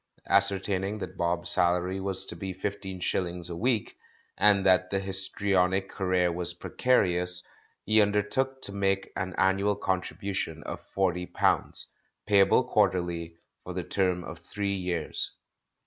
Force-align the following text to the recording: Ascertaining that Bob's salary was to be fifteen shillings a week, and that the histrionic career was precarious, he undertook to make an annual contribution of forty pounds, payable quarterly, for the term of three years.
Ascertaining 0.29 0.97
that 0.97 1.15
Bob's 1.15 1.51
salary 1.51 1.99
was 1.99 2.25
to 2.25 2.35
be 2.35 2.53
fifteen 2.53 2.99
shillings 3.01 3.51
a 3.51 3.55
week, 3.55 3.97
and 4.35 4.65
that 4.65 4.89
the 4.89 4.97
histrionic 4.97 5.89
career 5.89 6.31
was 6.31 6.55
precarious, 6.55 7.43
he 7.85 8.01
undertook 8.01 8.63
to 8.63 8.71
make 8.71 9.11
an 9.15 9.35
annual 9.37 9.75
contribution 9.75 10.63
of 10.63 10.81
forty 10.81 11.27
pounds, 11.27 11.87
payable 12.25 12.63
quarterly, 12.63 13.35
for 13.63 13.73
the 13.75 13.83
term 13.83 14.23
of 14.23 14.39
three 14.39 14.73
years. 14.73 15.35